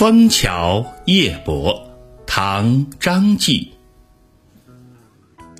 [0.00, 1.90] 枫桥夜泊，
[2.26, 3.74] 唐·张继。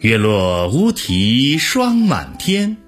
[0.00, 2.78] 月落乌啼霜满天，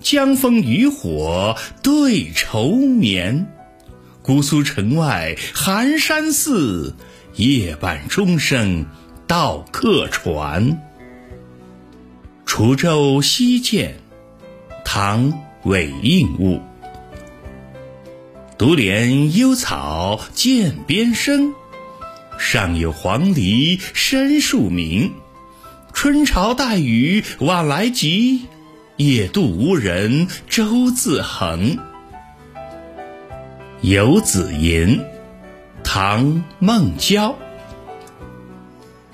[0.00, 3.46] 江枫渔火对愁眠。
[4.22, 6.96] 姑苏城外寒山寺，
[7.36, 8.84] 夜半钟声
[9.28, 10.82] 到客船。
[12.44, 13.94] 滁州西涧，
[14.84, 16.60] 唐·韦应物。
[18.58, 21.54] 独怜幽草涧边生，
[22.40, 25.12] 上有黄鹂深树鸣。
[25.92, 28.46] 春潮带雨晚来急，
[28.96, 31.78] 野渡无人舟自横。
[33.80, 35.04] 游子吟，
[35.84, 36.24] 唐·
[36.58, 37.38] 孟郊。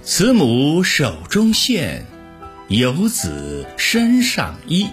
[0.02, 2.06] 慈母手中线，
[2.68, 4.86] 游子身上衣。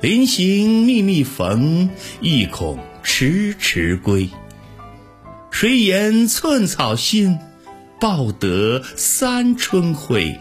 [0.00, 1.90] 临行密密缝，
[2.22, 4.28] 意恐迟迟归。
[5.50, 7.38] 谁言寸草心，
[8.00, 10.38] 报得三春晖。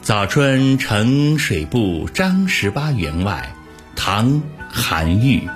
[0.00, 3.54] 早春呈水部张十八员外，
[3.94, 4.30] 唐·
[4.68, 5.48] 韩愈。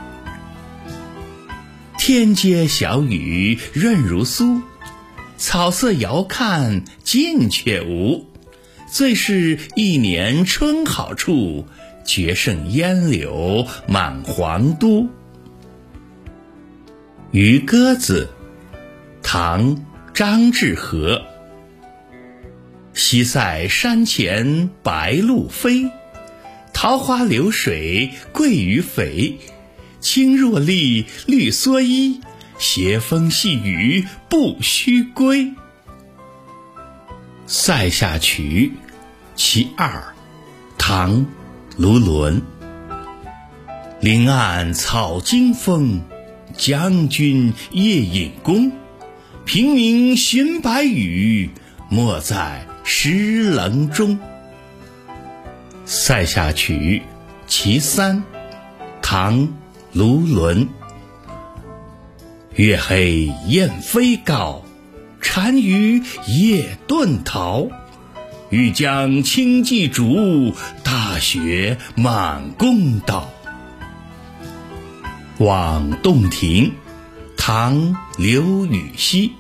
[1.98, 4.62] 天街小雨润如酥，
[5.36, 8.24] 草色遥看近却无。
[8.89, 11.67] 最是一年春好处，
[12.05, 15.02] 绝胜烟柳满皇都。
[17.37, 18.31] 《渔歌子》
[19.23, 19.77] 唐·
[20.15, 21.20] 张志和。
[22.95, 25.91] 西塞山前白鹭飞，
[26.73, 29.39] 桃花流水鳜鱼肥。
[30.01, 32.23] 青箬笠，绿蓑衣，
[32.57, 35.45] 斜风细雨不须归。
[37.47, 38.73] 《塞下曲·
[39.34, 39.91] 其二》
[40.79, 41.14] 唐·
[41.77, 42.41] 卢纶。
[44.01, 46.01] 林暗草惊风。
[46.57, 48.73] 将军夜引弓，
[49.45, 51.51] 平明寻白羽，
[51.91, 54.17] 没在石棱中。
[55.85, 56.75] 《塞下曲·
[57.47, 58.17] 其三》
[59.03, 59.41] 唐·
[59.92, 60.67] 卢纶。
[62.55, 64.64] 月黑雁飞高，
[65.20, 67.69] 单于夜遁逃。
[68.48, 73.20] 欲将轻骑逐，大雪满弓刀。
[75.39, 76.64] 《望洞庭》
[77.36, 79.33] 唐·刘禹锡。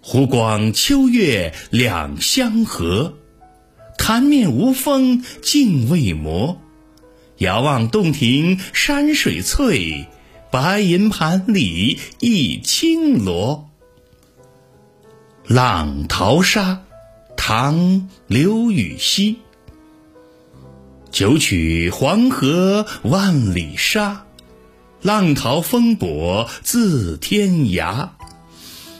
[0.00, 3.14] 湖光秋月两相和，
[3.96, 6.60] 潭面无风镜未磨。
[7.38, 10.08] 遥望洞庭山水翠，
[10.50, 13.70] 白银盘里一青螺。
[15.54, 16.72] 《浪淘沙》
[17.36, 17.76] 唐·
[18.26, 19.36] 刘禹锡。
[21.12, 24.26] 九曲黄河万里沙。
[25.02, 28.10] 浪淘风簸自天涯，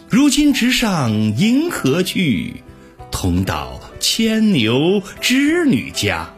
[0.08, 2.62] 如今直上银河去，
[3.10, 6.30] 同到牵牛织女家。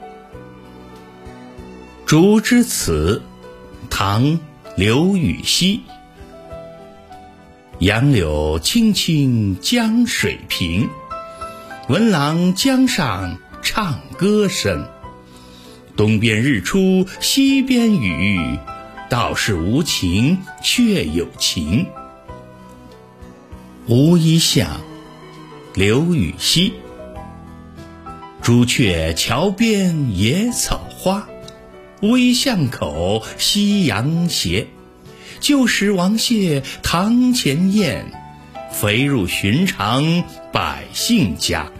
[2.05, 3.23] 《竹枝词》
[3.89, 4.25] 唐·
[4.77, 5.83] 刘禹锡。
[7.79, 10.89] 杨柳青青江水平，
[11.89, 14.89] 闻郎江上唱歌声。
[15.97, 18.59] 东边日出西边雨。
[19.12, 21.87] 道是无晴却有晴。
[23.89, 24.81] 乌衣巷，
[25.75, 26.73] 刘禹锡。
[28.41, 31.28] 朱雀桥边野草花，
[32.00, 34.67] 乌衣巷口夕阳斜。
[35.41, 38.11] 旧时王谢堂前燕，
[38.71, 41.71] 飞入寻常百姓家。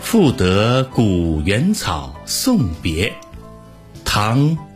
[0.00, 3.12] 赋得古原草送别，
[4.04, 4.58] 唐。